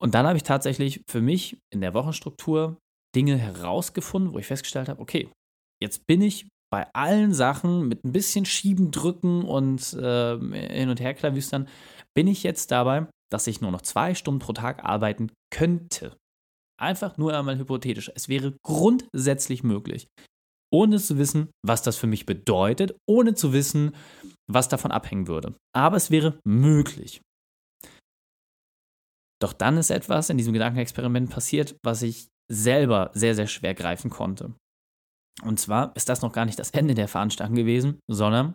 Und 0.00 0.14
dann 0.14 0.26
habe 0.26 0.36
ich 0.36 0.42
tatsächlich 0.42 1.02
für 1.06 1.20
mich 1.20 1.58
in 1.70 1.80
der 1.82 1.94
Wochenstruktur 1.94 2.78
Dinge 3.14 3.36
herausgefunden, 3.36 4.32
wo 4.32 4.38
ich 4.38 4.46
festgestellt 4.46 4.88
habe, 4.88 5.00
okay, 5.00 5.30
jetzt 5.82 6.06
bin 6.06 6.22
ich 6.22 6.48
bei 6.70 6.86
allen 6.94 7.32
Sachen 7.32 7.88
mit 7.88 8.04
ein 8.04 8.12
bisschen 8.12 8.44
Schieben, 8.44 8.90
Drücken 8.90 9.44
und 9.44 9.92
äh, 9.94 10.38
hin 10.38 10.88
und 10.88 11.00
her 11.00 11.14
klavüstern, 11.14 11.68
bin 12.14 12.26
ich 12.26 12.42
jetzt 12.42 12.70
dabei, 12.70 13.06
dass 13.30 13.46
ich 13.46 13.60
nur 13.60 13.70
noch 13.70 13.82
zwei 13.82 14.14
Stunden 14.14 14.40
pro 14.40 14.52
Tag 14.52 14.84
arbeiten 14.84 15.32
könnte. 15.50 16.16
Einfach 16.80 17.16
nur 17.16 17.36
einmal 17.36 17.58
hypothetisch. 17.58 18.10
Es 18.14 18.28
wäre 18.28 18.54
grundsätzlich 18.62 19.62
möglich, 19.62 20.08
ohne 20.72 20.98
zu 20.98 21.16
wissen, 21.18 21.50
was 21.64 21.82
das 21.82 21.96
für 21.96 22.06
mich 22.06 22.26
bedeutet, 22.26 22.96
ohne 23.08 23.34
zu 23.34 23.52
wissen, 23.52 23.94
was 24.50 24.68
davon 24.68 24.90
abhängen 24.90 25.26
würde. 25.26 25.54
Aber 25.74 25.96
es 25.96 26.10
wäre 26.10 26.38
möglich. 26.44 27.22
Doch 29.40 29.52
dann 29.52 29.76
ist 29.76 29.90
etwas 29.90 30.30
in 30.30 30.38
diesem 30.38 30.52
Gedankenexperiment 30.52 31.30
passiert, 31.30 31.76
was 31.84 32.02
ich 32.02 32.28
selber 32.50 33.10
sehr, 33.14 33.34
sehr 33.34 33.46
schwer 33.46 33.74
greifen 33.74 34.10
konnte. 34.10 34.54
Und 35.42 35.60
zwar 35.60 35.94
ist 35.96 36.08
das 36.08 36.22
noch 36.22 36.32
gar 36.32 36.46
nicht 36.46 36.58
das 36.58 36.70
Ende 36.70 36.94
der 36.94 37.08
Veranstaltung 37.08 37.56
gewesen, 37.56 38.00
sondern 38.10 38.54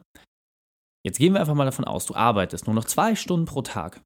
jetzt 1.05 1.19
gehen 1.19 1.33
wir 1.33 1.39
einfach 1.39 1.53
mal 1.53 1.65
davon 1.65 1.85
aus, 1.85 2.05
du 2.05 2.15
arbeitest 2.15 2.65
nur 2.65 2.75
noch 2.75 2.85
zwei 2.85 3.15
Stunden 3.15 3.45
pro 3.45 3.61
Tag. 3.61 4.01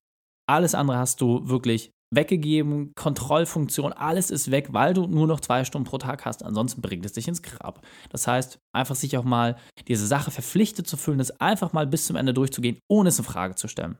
Alles 0.47 0.75
andere 0.75 0.97
hast 0.97 1.21
du 1.21 1.47
wirklich 1.47 1.91
weggegeben, 2.13 2.93
Kontrollfunktion, 2.95 3.91
alles 3.91 4.29
ist 4.29 4.51
weg, 4.51 4.69
weil 4.71 4.93
du 4.93 5.07
nur 5.07 5.27
noch 5.27 5.39
zwei 5.39 5.63
Stunden 5.65 5.87
pro 5.87 5.97
Tag 5.97 6.25
hast. 6.25 6.43
Ansonsten 6.43 6.81
bringt 6.81 7.05
es 7.05 7.13
dich 7.13 7.27
ins 7.27 7.41
Grab. 7.41 7.85
Das 8.09 8.27
heißt, 8.27 8.59
einfach 8.73 8.95
sich 8.95 9.17
auch 9.17 9.23
mal 9.23 9.57
diese 9.87 10.07
Sache 10.07 10.31
verpflichtet 10.31 10.87
zu 10.87 10.97
fühlen, 10.97 11.17
das 11.17 11.39
einfach 11.41 11.73
mal 11.73 11.87
bis 11.87 12.05
zum 12.05 12.15
Ende 12.15 12.33
durchzugehen, 12.33 12.79
ohne 12.89 13.09
es 13.09 13.19
in 13.19 13.25
Frage 13.25 13.55
zu 13.55 13.67
stellen. 13.67 13.97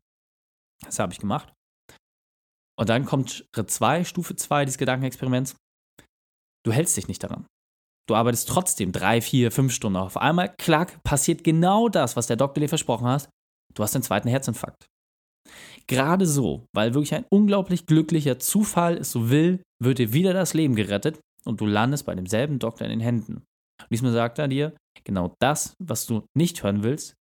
Das 0.84 1.00
habe 1.00 1.14
ich 1.14 1.20
gemacht. 1.20 1.54
Und 2.78 2.90
dann 2.90 3.06
kommt 3.06 3.46
Schritt 3.56 3.72
2, 3.72 4.04
Stufe 4.04 4.36
2 4.36 4.66
des 4.66 4.78
Gedankenexperiments. 4.78 5.56
Du 6.66 6.72
hältst 6.72 6.98
dich 6.98 7.08
nicht 7.08 7.24
daran. 7.24 7.48
Du 8.08 8.16
arbeitest 8.16 8.50
trotzdem 8.50 8.92
drei, 8.92 9.22
vier, 9.22 9.52
fünf 9.52 9.74
Stunden. 9.74 9.98
Auf 9.98 10.18
einmal, 10.18 10.54
klack, 10.58 11.02
passiert 11.04 11.44
genau 11.44 11.90
das, 11.90 12.16
was 12.16 12.28
der 12.28 12.38
Doktor 12.38 12.62
dir 12.62 12.70
versprochen 12.70 13.08
hat. 13.08 13.30
Du 13.74 13.82
hast 13.82 13.96
den 13.96 14.04
zweiten 14.04 14.30
Herzinfarkt. 14.30 14.86
Gerade 15.88 16.26
so, 16.26 16.66
weil 16.74 16.94
wirklich 16.94 17.14
ein 17.14 17.26
unglaublich 17.30 17.86
glücklicher 17.86 18.40
Zufall 18.40 18.98
es 18.98 19.12
so 19.12 19.30
will, 19.30 19.62
wird 19.82 20.00
dir 20.00 20.14
wieder 20.14 20.34
das 20.34 20.54
Leben 20.54 20.76
gerettet 20.76 21.20
und 21.44 21.62
du 21.62 21.66
landest 21.66 22.06
bei 22.06 22.16
demselben 22.16 22.60
Doktor 22.60 22.86
in 22.86 22.92
den 22.92 23.00
Händen. 23.00 23.44
Und 23.82 23.92
diesmal 23.92 24.12
sagt 24.12 24.40
er 24.40 24.48
dir, 24.48 24.76
genau 25.04 25.36
das, 25.40 25.74
was 25.80 26.06
du 26.06 26.26
nicht 26.36 26.64
hören 26.64 26.84
willst, 26.84 27.14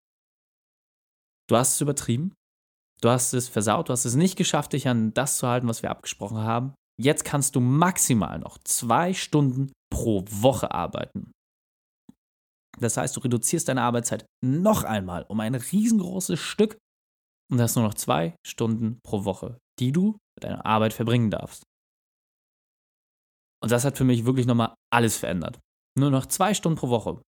du 1.49 1.57
hast 1.57 1.75
es 1.75 1.81
übertrieben, 1.81 2.35
Du 3.03 3.11
hast 3.11 3.35
es 3.35 3.49
versaut, 3.49 3.89
du 3.89 3.93
hast 3.93 4.05
es 4.05 4.15
nicht 4.15 4.37
geschafft, 4.37 4.73
dich 4.73 4.87
an 4.87 5.13
das 5.13 5.39
zu 5.39 5.49
halten, 5.49 5.67
was 5.67 5.83
wir 5.83 5.91
abgesprochen 5.91 6.39
haben. 6.39 6.73
Jetzt 7.01 7.25
kannst 7.25 7.57
du 7.57 7.61
maximal 7.61 8.39
noch 8.39 8.59
zwei 8.59 9.13
Stunden 9.13 9.73
pro 9.93 10.25
Woche 10.31 10.71
arbeiten. 10.71 11.33
Das 12.79 12.97
heißt, 12.97 13.17
du 13.17 13.21
reduzierst 13.21 13.69
deine 13.69 13.83
Arbeitszeit 13.83 14.25
noch 14.41 14.85
einmal 14.85 15.27
um 15.29 15.41
ein 15.41 15.57
riesengroßes 15.57 16.39
Stück 16.39 16.79
und 17.53 17.61
hast 17.61 17.77
nur 17.77 17.85
noch 17.85 17.95
zwei 17.95 18.35
Stunden 18.45 18.99
pro 19.03 19.25
Woche, 19.25 19.59
die 19.79 19.93
du 19.93 20.17
mit 20.35 20.45
deiner 20.45 20.65
Arbeit 20.65 20.95
verbringen 20.95 21.31
darfst. 21.31 21.65
Und 23.63 23.71
das 23.71 23.85
hat 23.85 23.99
für 23.99 24.05
mich 24.05 24.25
wirklich 24.25 24.47
nochmal 24.47 24.75
alles 24.91 25.19
verändert. 25.19 25.61
Nur 25.97 26.11
noch 26.11 26.27
zwei 26.27 26.55
Stunden 26.55 26.79
pro 26.79 26.89
Woche. 26.89 27.21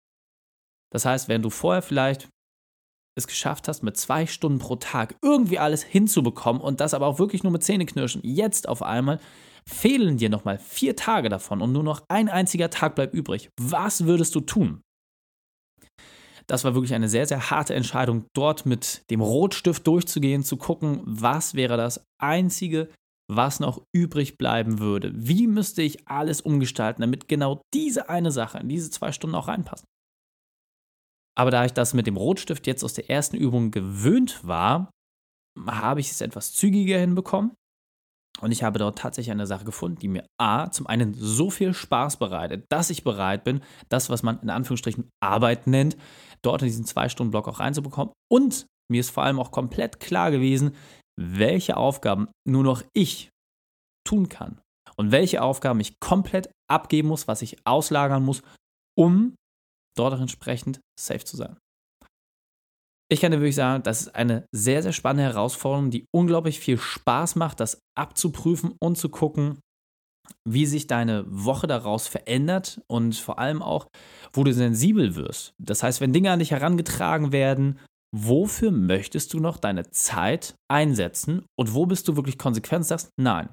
Das 0.92 1.06
heißt, 1.06 1.28
wenn 1.28 1.42
du 1.42 1.50
vorher 1.50 1.82
vielleicht 1.82 2.30
es 3.16 3.28
geschafft 3.28 3.68
hast, 3.68 3.84
mit 3.84 3.98
zwei 3.98 4.26
Stunden 4.26 4.60
pro 4.60 4.78
Tag 4.78 5.16
irgendwie 5.22 5.60
alles 5.60 5.84
hinzubekommen 5.84 6.62
und 6.62 6.80
das 6.80 6.94
aber 6.94 7.06
auch 7.06 7.20
wirklich 7.20 7.44
nur 7.44 7.52
mit 7.52 7.64
Zähneknirschen, 7.64 8.22
jetzt 8.24 8.68
auf 8.68 8.82
einmal 8.82 9.20
fehlen 9.68 10.18
dir 10.18 10.30
nochmal 10.30 10.58
vier 10.58 10.96
Tage 10.96 11.30
davon 11.30 11.62
und 11.62 11.74
nur 11.74 11.84
noch 11.84 12.02
ein 12.08 12.30
einziger 12.30 12.70
Tag 12.70 12.96
bleibt 12.96 13.14
übrig. 13.14 13.50
Was 13.60 14.06
würdest 14.06 14.34
du 14.36 14.42
tun? 14.42 14.82
Das 16.48 16.64
war 16.64 16.76
wirklich 16.76 16.94
eine 16.94 17.10
sehr, 17.10 17.26
sehr 17.26 17.50
harte 17.50 17.74
Entscheidung, 17.74 18.26
dort 18.34 18.66
mit 18.66 19.10
dem 19.10 19.22
Rotstift 19.22 19.88
durchzugehen, 19.88 20.44
zu 20.44 20.58
gucken, 20.58 21.02
was 21.06 21.56
wäre 21.56 21.78
das 21.78 22.06
Einzige, 22.20 22.90
was 23.30 23.60
noch 23.60 23.86
übrig 23.94 24.38
bleiben 24.38 24.80
würde. 24.80 25.12
Wie 25.16 25.48
müsste 25.48 25.82
ich 25.82 26.08
alles 26.08 26.42
umgestalten, 26.42 27.02
damit 27.02 27.28
genau 27.28 27.62
diese 27.74 28.10
eine 28.10 28.32
Sache 28.32 28.60
in 28.60 28.70
diese 28.70 28.92
zwei 28.92 29.12
Stunden 29.12 29.36
auch 29.36 29.48
reinpasst. 29.48 29.86
Aber 31.36 31.50
da 31.50 31.66
ich 31.66 31.74
das 31.74 31.94
mit 31.94 32.06
dem 32.06 32.18
Rotstift 32.18 32.68
jetzt 32.68 32.84
aus 32.84 32.94
der 32.94 33.10
ersten 33.10 33.38
Übung 33.38 33.72
gewöhnt 33.72 34.46
war, 34.46 34.92
habe 35.66 36.00
ich 36.00 36.12
es 36.12 36.22
etwas 36.22 36.54
zügiger 36.54 37.00
hinbekommen. 37.00 37.56
Und 38.42 38.52
ich 38.52 38.64
habe 38.64 38.80
dort 38.80 38.98
tatsächlich 38.98 39.32
eine 39.32 39.48
Sache 39.48 39.64
gefunden, 39.64 40.00
die 40.00 40.08
mir 40.08 40.26
A, 40.40 40.70
zum 40.72 40.88
einen 40.88 41.14
so 41.14 41.50
viel 41.50 41.74
Spaß 41.74 42.18
bereitet, 42.18 42.66
dass 42.70 42.90
ich 42.90 43.04
bereit 43.04 43.44
bin, 43.44 43.62
das, 43.90 44.10
was 44.10 44.24
man 44.24 44.40
in 44.40 44.50
Anführungsstrichen 44.50 45.10
Arbeit 45.22 45.68
nennt, 45.68 45.98
dort 46.42 46.62
in 46.62 46.68
diesen 46.68 46.86
Zwei-Stunden-Block 46.86 47.48
auch 47.48 47.60
reinzubekommen. 47.60 48.14
Und 48.32 48.66
mir 48.92 49.00
ist 49.00 49.12
vor 49.12 49.24
allem 49.24 49.40
auch 49.40 49.52
komplett 49.52 50.00
klar 50.00 50.32
gewesen, 50.32 50.76
welche 51.20 51.78
Aufgaben 51.78 52.28
nur 52.48 52.64
noch 52.64 52.84
ich 52.94 53.30
tun 54.06 54.30
kann 54.30 54.60
und 54.98 55.12
welche 55.12 55.42
Aufgaben 55.42 55.80
ich 55.80 56.00
komplett 56.00 56.52
abgeben 56.70 57.08
muss, 57.08 57.28
was 57.28 57.42
ich 57.42 57.66
auslagern 57.66 58.24
muss, 58.24 58.42
um 58.98 59.36
dort 59.96 60.16
auch 60.16 60.22
entsprechend 60.22 60.82
safe 61.00 61.24
zu 61.24 61.38
sein. 61.38 61.58
Ich 63.12 63.22
kann 63.22 63.32
dir 63.32 63.40
wirklich 63.40 63.56
sagen, 63.56 63.84
das 63.84 64.02
ist 64.02 64.16
eine 64.16 64.48
sehr, 64.52 64.82
sehr 64.82 64.94
spannende 64.94 65.24
Herausforderung, 65.24 65.92
die 65.92 66.06
unglaublich 66.12 66.60
viel 66.60 66.78
Spaß 66.78 67.36
macht, 67.36 67.60
das 67.60 67.80
abzuprüfen 67.96 68.74
und 68.82 68.98
zu 68.98 69.10
gucken, 69.10 69.60
wie 70.48 70.66
sich 70.66 70.88
deine 70.88 71.26
Woche 71.28 71.68
daraus 71.68 72.08
verändert 72.08 72.82
und 72.88 73.16
vor 73.16 73.40
allem 73.40 73.62
auch, 73.62 73.88
wo 74.32 74.44
du 74.44 74.54
sensibel 74.54 75.16
wirst. 75.16 75.54
Das 75.60 75.84
heißt, 75.84 76.02
wenn 76.02 76.14
Dinge 76.14 76.32
an 76.32 76.40
dich 76.40 76.52
herangetragen 76.52 77.32
werden, 77.32 77.80
wofür 78.16 78.72
möchtest 78.72 79.34
du 79.34 79.40
noch 79.40 79.58
deine 79.58 79.90
Zeit 79.90 80.56
einsetzen 80.72 81.46
und 81.58 81.74
wo 81.74 81.86
bist 81.86 82.08
du 82.08 82.16
wirklich 82.16 82.38
konsequent 82.38 82.86
sagst, 82.86 83.10
nein. 83.20 83.50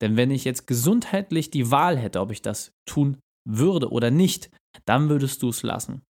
Denn 0.00 0.16
wenn 0.16 0.30
ich 0.30 0.44
jetzt 0.44 0.66
gesundheitlich 0.66 1.50
die 1.50 1.70
Wahl 1.70 1.96
hätte, 1.96 2.20
ob 2.20 2.30
ich 2.30 2.42
das 2.42 2.72
tun 2.88 3.18
würde 3.48 3.90
oder 3.90 4.10
nicht, 4.10 4.50
dann 4.86 5.08
würdest 5.08 5.42
du 5.42 5.48
es 5.48 5.62
lassen. 5.62 6.02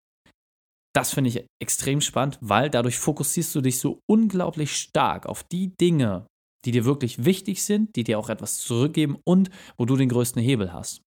Das 0.95 1.13
finde 1.15 1.31
ich 1.31 1.47
extrem 1.63 2.01
spannend, 2.01 2.39
weil 2.41 2.69
dadurch 2.69 2.99
fokussierst 2.99 3.55
du 3.55 3.61
dich 3.61 3.79
so 3.79 4.01
unglaublich 4.11 4.77
stark 4.77 5.27
auf 5.27 5.45
die 5.45 5.77
Dinge, 5.77 6.27
die 6.65 6.73
dir 6.73 6.85
wirklich 6.85 7.25
wichtig 7.25 7.63
sind, 7.63 7.95
die 7.97 8.05
dir 8.05 8.19
auch 8.19 8.29
etwas 8.29 8.59
zurückgeben 8.59 9.19
und 9.25 9.51
wo 9.79 9.85
du 9.85 9.97
den 9.97 10.09
größten 10.09 10.43
Hebel 10.43 10.73
hast. 10.73 11.03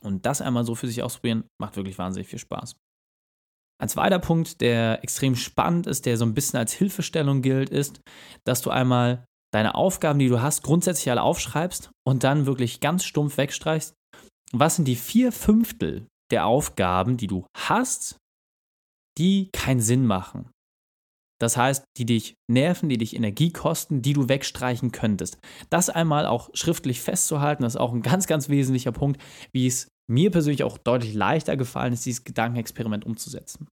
Und 0.00 0.26
das 0.26 0.42
einmal 0.42 0.64
so 0.64 0.74
für 0.74 0.88
sich 0.88 1.02
ausprobieren, 1.02 1.44
macht 1.60 1.76
wirklich 1.76 1.98
wahnsinnig 1.98 2.28
viel 2.28 2.38
Spaß. 2.38 2.76
Ein 3.80 3.88
zweiter 3.88 4.18
Punkt, 4.18 4.60
der 4.60 5.04
extrem 5.04 5.36
spannend 5.36 5.86
ist, 5.86 6.04
der 6.04 6.16
so 6.16 6.24
ein 6.24 6.34
bisschen 6.34 6.58
als 6.58 6.72
Hilfestellung 6.72 7.42
gilt, 7.42 7.70
ist, 7.70 8.00
dass 8.44 8.60
du 8.60 8.70
einmal 8.70 9.24
deine 9.52 9.76
Aufgaben, 9.76 10.18
die 10.18 10.28
du 10.28 10.42
hast, 10.42 10.62
grundsätzlich 10.62 11.10
alle 11.10 11.22
aufschreibst 11.22 11.90
und 12.06 12.24
dann 12.24 12.46
wirklich 12.46 12.80
ganz 12.80 13.04
stumpf 13.04 13.38
wegstreichst. 13.38 13.94
Was 14.52 14.76
sind 14.76 14.86
die 14.86 14.96
vier 14.96 15.30
Fünftel 15.30 16.06
der 16.30 16.46
Aufgaben, 16.46 17.16
die 17.16 17.28
du 17.28 17.46
hast, 17.56 18.18
die 19.18 19.50
keinen 19.52 19.80
Sinn 19.80 20.06
machen. 20.06 20.50
Das 21.40 21.56
heißt, 21.56 21.84
die 21.96 22.06
dich 22.06 22.34
nerven, 22.50 22.88
die 22.88 22.98
dich 22.98 23.14
Energie 23.14 23.52
kosten, 23.52 24.02
die 24.02 24.12
du 24.12 24.28
wegstreichen 24.28 24.90
könntest. 24.90 25.38
Das 25.70 25.88
einmal 25.88 26.26
auch 26.26 26.50
schriftlich 26.52 27.00
festzuhalten, 27.00 27.62
das 27.62 27.74
ist 27.74 27.80
auch 27.80 27.92
ein 27.92 28.02
ganz, 28.02 28.26
ganz 28.26 28.48
wesentlicher 28.48 28.92
Punkt, 28.92 29.22
wie 29.52 29.66
es 29.66 29.88
mir 30.10 30.30
persönlich 30.30 30.64
auch 30.64 30.78
deutlich 30.78 31.14
leichter 31.14 31.56
gefallen 31.56 31.92
ist, 31.92 32.06
dieses 32.06 32.24
Gedankenexperiment 32.24 33.04
umzusetzen. 33.04 33.68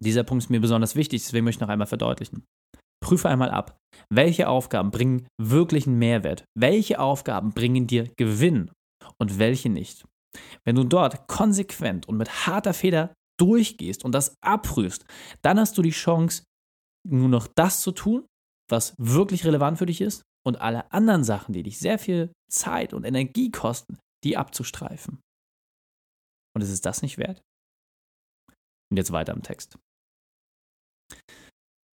Dieser 0.00 0.24
Punkt 0.24 0.44
ist 0.44 0.50
mir 0.50 0.60
besonders 0.60 0.96
wichtig, 0.96 1.22
deswegen 1.22 1.44
möchte 1.44 1.58
ich 1.58 1.60
noch 1.60 1.68
einmal 1.68 1.86
verdeutlichen. 1.86 2.44
Prüfe 3.04 3.28
einmal 3.28 3.50
ab, 3.50 3.76
welche 4.10 4.48
Aufgaben 4.48 4.90
bringen 4.90 5.26
wirklichen 5.38 5.98
Mehrwert, 5.98 6.44
welche 6.56 7.00
Aufgaben 7.00 7.52
bringen 7.52 7.86
dir 7.86 8.08
Gewinn 8.16 8.70
und 9.18 9.38
welche 9.38 9.68
nicht. 9.68 10.04
Wenn 10.64 10.76
du 10.76 10.84
dort 10.84 11.26
konsequent 11.26 12.08
und 12.08 12.16
mit 12.16 12.46
harter 12.46 12.72
Feder 12.72 13.12
durchgehst 13.38 14.04
und 14.04 14.12
das 14.12 14.36
abprüfst, 14.42 15.04
dann 15.42 15.58
hast 15.58 15.76
du 15.78 15.82
die 15.82 15.90
Chance, 15.90 16.44
nur 17.08 17.28
noch 17.28 17.46
das 17.46 17.80
zu 17.80 17.92
tun, 17.92 18.26
was 18.70 18.94
wirklich 18.98 19.44
relevant 19.44 19.78
für 19.78 19.86
dich 19.86 20.00
ist 20.00 20.22
und 20.46 20.60
alle 20.60 20.90
anderen 20.92 21.24
Sachen, 21.24 21.52
die 21.52 21.62
dich 21.62 21.78
sehr 21.78 21.98
viel 21.98 22.32
Zeit 22.50 22.94
und 22.94 23.04
Energie 23.04 23.50
kosten, 23.50 23.98
die 24.24 24.36
abzustreifen. 24.36 25.20
Und 26.54 26.62
ist 26.62 26.70
es 26.70 26.80
das 26.80 27.02
nicht 27.02 27.18
wert? 27.18 27.42
Und 28.90 28.98
jetzt 28.98 29.12
weiter 29.12 29.32
im 29.32 29.42
Text. 29.42 29.78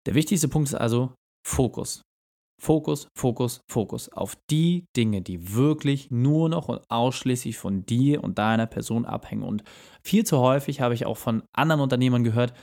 Der 0.07 0.15
wichtigste 0.15 0.47
Punkt 0.47 0.69
ist 0.69 0.75
also 0.75 1.13
Fokus. 1.45 2.01
Fokus, 2.59 3.07
Fokus, 3.15 3.61
Fokus 3.69 4.09
auf 4.09 4.35
die 4.49 4.85
Dinge, 4.95 5.21
die 5.21 5.53
wirklich 5.53 6.09
nur 6.09 6.49
noch 6.49 6.69
und 6.69 6.81
ausschließlich 6.89 7.57
von 7.57 7.85
dir 7.85 8.23
und 8.23 8.39
deiner 8.39 8.65
Person 8.65 9.05
abhängen. 9.05 9.43
Und 9.43 9.63
viel 10.03 10.25
zu 10.25 10.39
häufig 10.39 10.81
habe 10.81 10.93
ich 10.93 11.05
auch 11.05 11.17
von 11.17 11.43
anderen 11.53 11.81
Unternehmern 11.81 12.23
gehört, 12.23 12.53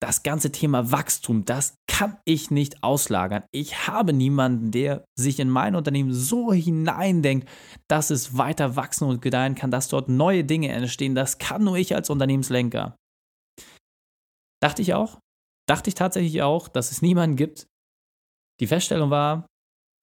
das 0.00 0.22
ganze 0.22 0.52
Thema 0.52 0.90
Wachstum, 0.90 1.44
das 1.44 1.78
kann 1.86 2.18
ich 2.24 2.50
nicht 2.50 2.82
auslagern. 2.82 3.44
Ich 3.50 3.86
habe 3.86 4.12
niemanden, 4.12 4.70
der 4.70 5.04
sich 5.18 5.40
in 5.40 5.48
mein 5.48 5.74
Unternehmen 5.74 6.12
so 6.12 6.52
hineindenkt, 6.52 7.48
dass 7.88 8.10
es 8.10 8.36
weiter 8.36 8.76
wachsen 8.76 9.08
und 9.08 9.22
gedeihen 9.22 9.54
kann, 9.54 9.70
dass 9.70 9.88
dort 9.88 10.08
neue 10.08 10.44
Dinge 10.44 10.68
entstehen. 10.68 11.14
Das 11.14 11.38
kann 11.38 11.64
nur 11.64 11.76
ich 11.76 11.94
als 11.94 12.10
Unternehmenslenker. 12.10 12.96
Dachte 14.60 14.82
ich 14.82 14.92
auch. 14.92 15.18
Dachte 15.66 15.88
ich 15.88 15.94
tatsächlich 15.94 16.42
auch, 16.42 16.68
dass 16.68 16.90
es 16.90 17.02
niemanden 17.02 17.36
gibt, 17.36 17.66
die 18.60 18.66
Feststellung 18.66 19.10
war 19.10 19.46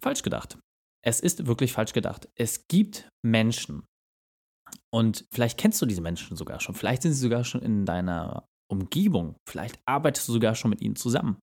falsch 0.02 0.22
gedacht. 0.22 0.58
Es 1.06 1.20
ist 1.20 1.48
wirklich 1.48 1.74
falsch 1.74 1.94
gedacht. 1.94 2.30
Es 2.36 2.68
gibt 2.68 3.10
Menschen, 3.26 3.86
und 4.94 5.26
vielleicht 5.34 5.58
kennst 5.60 5.82
du 5.82 5.86
diese 5.86 6.02
Menschen 6.02 6.38
sogar 6.38 6.60
schon, 6.60 6.76
vielleicht 6.76 7.02
sind 7.02 7.14
sie 7.14 7.22
sogar 7.22 7.44
schon 7.44 7.62
in 7.62 7.86
deiner 7.86 8.48
Umgebung, 8.72 9.36
vielleicht 9.48 9.80
arbeitest 9.86 10.28
du 10.28 10.34
sogar 10.34 10.56
schon 10.56 10.70
mit 10.70 10.82
ihnen 10.82 10.96
zusammen, 10.96 11.38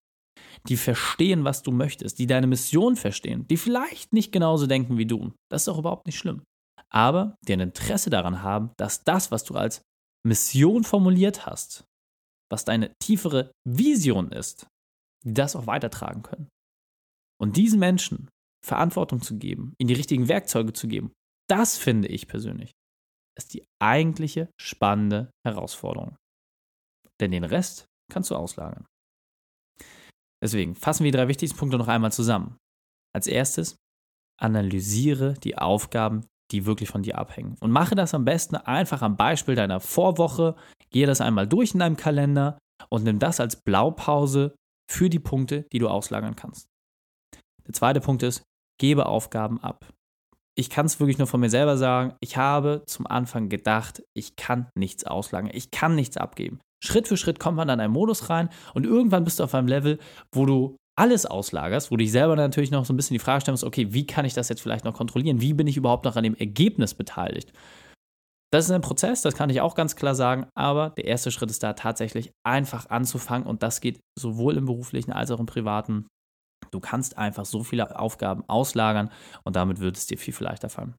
die 0.69 0.77
verstehen, 0.77 1.45
was 1.45 1.63
du 1.63 1.71
möchtest, 1.71 2.19
die 2.19 2.27
deine 2.27 2.47
Mission 2.47 2.97
verstehen, 2.97 3.47
die 3.49 3.57
vielleicht 3.57 4.13
nicht 4.13 4.33
genauso 4.33 4.67
denken 4.67 4.99
wie 4.99 5.07
du. 5.07 5.33
Das 5.51 5.63
ist 5.63 5.69
auch 5.69 5.79
überhaupt 5.79 6.07
nicht 6.07 6.19
schlimm. 6.19 6.43
Aber 6.93 7.37
die 7.47 7.53
ein 7.53 7.61
Interesse 7.61 8.11
daran 8.11 8.43
haben, 8.43 8.73
dass 8.77 9.05
das, 9.05 9.31
was 9.31 9.45
du 9.45 9.55
als 9.55 9.83
Mission 10.27 10.85
formuliert 10.85 11.47
hast, 11.47 11.85
was 12.51 12.65
deine 12.65 12.93
tiefere 13.03 13.53
Vision 13.67 14.33
ist, 14.33 14.67
die 15.25 15.35
das 15.35 15.55
auch 15.57 15.67
weitertragen 15.67 16.23
können. 16.23 16.49
Und 17.41 17.57
diesen 17.57 17.81
Menschen 17.81 18.29
Verantwortung 18.65 19.23
zu 19.23 19.39
geben, 19.39 19.75
ihnen 19.79 19.89
die 19.89 19.95
richtigen 19.95 20.29
Werkzeuge 20.29 20.73
zu 20.73 20.87
geben, 20.89 21.13
das 21.49 21.79
finde 21.79 22.09
ich 22.09 22.29
persönlich, 22.29 22.73
ist 23.37 23.55
die 23.55 23.65
eigentliche 23.83 24.51
spannende 24.61 25.31
Herausforderung. 25.47 26.17
Denn 27.21 27.33
den 27.33 27.45
Rest 27.45 27.87
kannst 28.13 28.31
du 28.31 28.37
auslagern. 28.37 28.87
Deswegen 30.43 30.75
fassen 30.75 31.05
wir 31.05 31.13
die 31.13 31.17
drei 31.17 31.29
wichtigsten 31.29 31.59
Punkte 31.59 31.79
noch 31.79 31.89
einmal 31.89 32.13
zusammen. 32.13 32.57
Als 33.15 33.27
erstes, 33.27 33.77
analysiere 34.41 35.35
die 35.35 35.59
Aufgaben, 35.59 36.27
die 36.51 36.67
wirklich 36.67 36.89
von 36.89 37.03
dir 37.03 37.19
abhängen. 37.19 37.57
Und 37.61 37.71
mache 37.71 37.95
das 37.95 38.15
am 38.15 38.25
besten 38.25 38.57
einfach 38.57 39.03
am 39.03 39.17
Beispiel 39.17 39.55
deiner 39.55 39.81
Vorwoche. 39.81 40.57
Gehe 40.91 41.07
das 41.07 41.21
einmal 41.21 41.47
durch 41.47 41.73
in 41.73 41.81
deinem 41.81 41.97
Kalender 41.97 42.59
und 42.89 43.05
nimm 43.05 43.19
das 43.19 43.41
als 43.41 43.57
Blaupause 43.57 44.55
für 44.91 45.09
die 45.09 45.19
Punkte, 45.19 45.67
die 45.73 45.79
du 45.79 45.89
auslagern 45.89 46.37
kannst. 46.37 46.70
Der 47.71 47.75
zweite 47.75 48.01
Punkt 48.01 48.25
ist, 48.25 48.43
gebe 48.81 49.07
Aufgaben 49.07 49.63
ab. 49.63 49.87
Ich 50.59 50.71
kann 50.71 50.87
es 50.87 50.99
wirklich 50.99 51.19
nur 51.19 51.29
von 51.29 51.39
mir 51.39 51.51
selber 51.51 51.77
sagen, 51.77 52.17
ich 52.19 52.37
habe 52.37 52.83
zum 52.87 53.07
Anfang 53.07 53.49
gedacht, 53.49 54.03
ich 54.13 54.35
kann 54.35 54.69
nichts 54.77 55.05
auslagern, 55.05 55.53
ich 55.55 55.71
kann 55.71 55.95
nichts 55.95 56.17
abgeben. 56.17 56.59
Schritt 56.83 57.07
für 57.07 57.17
Schritt 57.17 57.39
kommt 57.39 57.57
man 57.57 57.69
dann 57.69 57.79
in 57.79 57.85
einen 57.85 57.93
Modus 57.93 58.29
rein 58.29 58.49
und 58.75 58.87
irgendwann 58.87 59.23
bist 59.23 59.39
du 59.39 59.45
auf 59.45 59.55
einem 59.55 59.69
Level, 59.69 60.01
wo 60.35 60.47
du 60.47 60.77
alles 60.99 61.27
auslagerst, 61.27 61.93
wo 61.93 61.97
du 61.97 62.03
dich 62.03 62.11
selber 62.11 62.35
natürlich 62.35 62.73
noch 62.73 62.85
so 62.85 62.93
ein 62.93 62.97
bisschen 62.97 63.15
die 63.15 63.21
Frage 63.21 63.43
stellst, 63.43 63.63
okay, 63.63 63.93
wie 63.93 64.05
kann 64.05 64.25
ich 64.25 64.35
das 64.35 64.49
jetzt 64.49 64.63
vielleicht 64.63 64.85
noch 64.85 64.95
kontrollieren? 64.95 65.41
Wie 65.41 65.55
bin 65.55 65.69
ich 65.69 65.77
überhaupt 65.77 66.05
noch 66.05 66.17
an 66.17 66.25
dem 66.25 66.35
Ergebnis 66.35 66.95
beteiligt? 66.95 67.53
Das 68.53 68.65
ist 68.65 68.73
ein 68.73 68.81
Prozess, 68.81 69.23
das 69.23 69.37
kann 69.37 69.49
ich 69.49 69.61
auch 69.61 69.77
ganz 69.77 69.95
klar 69.95 70.17
sagen, 70.17 70.49
aber 70.57 70.91
der 70.91 71.05
erste 71.05 71.31
Schritt 71.31 71.51
ist 71.51 71.63
da 71.63 71.75
tatsächlich 71.75 72.33
einfach 72.45 72.91
anzufangen 72.91 73.47
und 73.47 73.63
das 73.63 73.81
geht 73.81 74.01
sowohl 74.19 74.57
im 74.57 74.67
beruflichen 74.67 75.13
als 75.13 75.31
auch 75.31 75.39
im 75.39 75.47
privaten 75.47 76.09
Du 76.71 76.81
kannst 76.81 77.19
einfach 77.19 77.45
so 77.45 77.63
viele 77.63 77.99
Aufgaben 77.99 78.45
auslagern 78.49 79.11
und 79.45 79.57
damit 79.57 79.81
wird 79.81 79.97
es 79.97 80.07
dir 80.07 80.19
viel, 80.19 80.35
viel 80.35 80.47
leichter 80.47 80.69
fallen. 80.69 80.95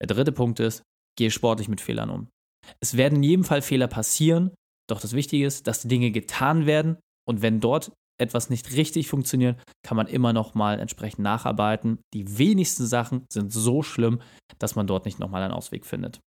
Der 0.00 0.06
dritte 0.06 0.32
Punkt 0.32 0.60
ist, 0.60 0.82
gehe 1.16 1.30
sportlich 1.30 1.68
mit 1.68 1.80
Fehlern 1.80 2.10
um. 2.10 2.28
Es 2.80 2.96
werden 2.96 3.16
in 3.16 3.22
jedem 3.22 3.44
Fall 3.44 3.62
Fehler 3.62 3.88
passieren 3.88 4.50
Doch 4.88 5.00
das 5.00 5.12
Wichtige 5.12 5.46
ist, 5.46 5.66
dass 5.66 5.82
die 5.82 5.88
Dinge 5.88 6.10
getan 6.10 6.66
werden 6.66 6.98
und 7.26 7.42
wenn 7.42 7.60
dort 7.60 7.92
etwas 8.20 8.50
nicht 8.50 8.72
richtig 8.72 9.08
funktioniert, 9.08 9.60
kann 9.82 9.96
man 9.96 10.06
immer 10.06 10.32
noch 10.32 10.54
mal 10.54 10.78
entsprechend 10.78 11.20
nacharbeiten. 11.20 11.98
Die 12.12 12.38
wenigsten 12.38 12.86
Sachen 12.86 13.26
sind 13.32 13.52
so 13.52 13.82
schlimm, 13.82 14.20
dass 14.58 14.76
man 14.76 14.86
dort 14.86 15.04
nicht 15.04 15.18
noch 15.18 15.30
mal 15.30 15.42
einen 15.42 15.54
Ausweg 15.54 15.84
findet. 15.84 16.20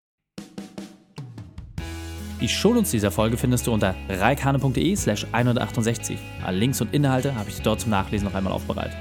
Die 2.41 2.49
Shownotes 2.49 2.91
dieser 2.91 3.11
Folge 3.11 3.39
findest 3.39 3.67
du 3.67 3.73
unter 3.73 3.95
reikane.de 4.11 4.95
slash 4.95 5.27
168. 5.33 6.19
Alle 6.45 6.59
Links 6.59 6.83
und 6.83 6.93
Inhalte 6.93 7.35
habe 7.35 7.49
ich 7.49 7.63
dort 7.63 7.81
zum 7.81 7.91
Nachlesen 7.91 8.29
noch 8.29 8.35
einmal 8.35 8.53
aufbereitet. 8.53 8.97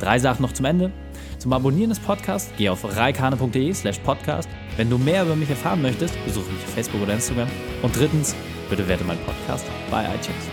Drei 0.00 0.18
Sachen 0.18 0.42
noch 0.42 0.52
zum 0.52 0.64
Ende. 0.64 0.90
Zum 1.38 1.52
Abonnieren 1.52 1.90
des 1.90 2.00
Podcasts 2.00 2.50
geh 2.58 2.68
auf 2.68 2.84
reikane.de 2.84 3.72
slash 3.72 4.00
podcast. 4.00 4.48
Wenn 4.76 4.90
du 4.90 4.98
mehr 4.98 5.22
über 5.22 5.36
mich 5.36 5.48
erfahren 5.48 5.80
möchtest, 5.80 6.12
besuche 6.24 6.50
mich 6.50 6.64
auf 6.64 6.74
Facebook 6.74 7.02
oder 7.02 7.14
Instagram. 7.14 7.48
Und 7.82 7.96
drittens, 7.96 8.34
bitte 8.68 8.86
werte 8.88 9.04
meinen 9.04 9.24
Podcast 9.24 9.66
bei 9.90 10.02
iTunes. 10.04 10.48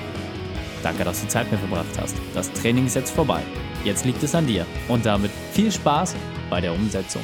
Danke, 0.84 1.04
dass 1.04 1.22
du 1.22 1.28
Zeit 1.28 1.52
mit 1.52 1.60
mir 1.60 1.68
verbracht 1.68 2.00
hast. 2.00 2.16
Das 2.36 2.52
Training 2.54 2.86
ist 2.86 2.96
jetzt 2.96 3.12
vorbei. 3.12 3.42
Jetzt 3.84 4.06
liegt 4.06 4.22
es 4.22 4.36
an 4.36 4.46
dir. 4.46 4.68
Und 4.88 5.06
damit 5.06 5.32
viel 5.52 5.72
Spaß 5.72 6.16
bei 6.50 6.62
der 6.62 6.74
Umsetzung. 6.74 7.24